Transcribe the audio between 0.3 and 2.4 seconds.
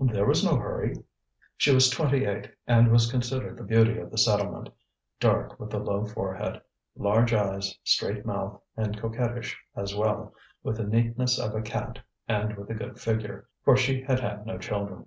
no hurry." She was twenty